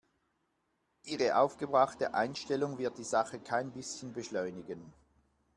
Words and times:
Ihre 1.03 1.37
aufgebrachte 1.37 2.15
Einstellung 2.15 2.79
wird 2.79 2.97
die 2.97 3.03
Sache 3.03 3.37
kein 3.39 3.71
bisschen 3.71 4.13
beschleunigen. 4.13 4.91